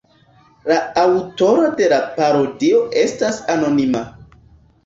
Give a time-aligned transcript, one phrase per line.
[0.71, 4.03] La aŭtoro de la parodio estas anonima.